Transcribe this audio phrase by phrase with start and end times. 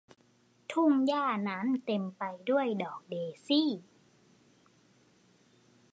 [0.71, 3.15] ทุ่งหญ้านั้นเต็มไปด้วยดอกเด
[3.45, 3.69] ซี่